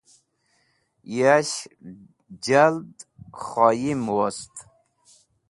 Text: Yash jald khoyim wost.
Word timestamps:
Yash 1.17 1.57
jald 2.45 2.95
khoyim 3.45 4.01
wost. 4.15 4.53